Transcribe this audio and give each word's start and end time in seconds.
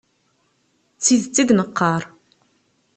D 0.95 0.99
tidet 1.03 1.37
i 1.41 1.43
d-neqqar. 1.49 2.01